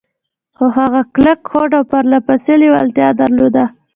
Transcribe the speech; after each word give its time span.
خو 0.57 0.65
هغه 0.77 1.01
کلک 1.15 1.39
هوډ 1.51 1.71
او 1.77 1.83
پرله 1.91 2.19
پسې 2.27 2.53
لېوالتيا 2.61 3.09
درلوده. 3.21 3.65